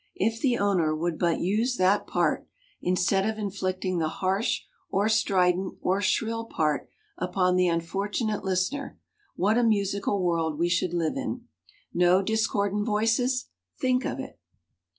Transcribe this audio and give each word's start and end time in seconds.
If 0.15 0.39
the 0.41 0.57
owner 0.57 0.95
would 0.95 1.19
but 1.19 1.41
use 1.41 1.77
that 1.77 2.07
part, 2.07 2.47
instead 2.81 3.23
of 3.29 3.37
inflicting 3.37 3.99
the 3.99 4.07
harsh 4.09 4.61
or 4.89 5.07
strident 5.07 5.77
or 5.79 6.01
shrill 6.01 6.45
part 6.45 6.89
upon 7.19 7.55
the 7.55 7.67
unfortunate 7.67 8.43
listener, 8.43 8.97
what 9.35 9.59
a 9.59 9.63
musical 9.63 10.23
world 10.23 10.57
we 10.57 10.69
should 10.69 10.95
live 10.95 11.17
in! 11.17 11.43
No 11.93 12.23
discordant 12.23 12.83
voices! 12.83 13.49
Think 13.79 14.03
of 14.03 14.19
it! 14.19 14.39